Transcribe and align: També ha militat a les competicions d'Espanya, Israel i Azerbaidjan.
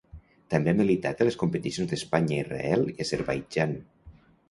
També 0.53 0.73
ha 0.73 0.77
militat 0.79 1.21
a 1.21 1.27
les 1.29 1.37
competicions 1.43 1.93
d'Espanya, 1.93 2.41
Israel 2.47 2.91
i 2.97 3.01
Azerbaidjan. 3.09 3.81